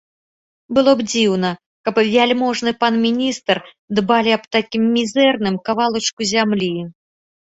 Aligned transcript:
Было 0.75 0.91
б 1.01 1.03
дзіўна, 1.11 1.51
каб 1.89 1.95
вяльможны 2.15 2.73
пан 2.83 2.93
міністр 3.05 3.57
дбалі 3.99 4.31
аб 4.37 4.43
такім 4.57 4.83
мізэрным 4.97 5.55
кавалачку 5.69 6.21
зямлі. 6.35 6.73